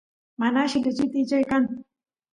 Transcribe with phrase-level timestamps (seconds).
[0.39, 1.63] mana alli lechit ichay kan